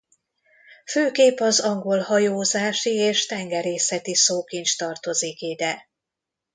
Főképp 0.85 1.39
az 1.39 1.59
angol 1.59 1.99
hajózási 1.99 2.89
és 2.89 3.25
tengerészeti 3.25 4.15
szókincs 4.15 4.77
tartozik 4.77 5.41
ide. 5.41 5.89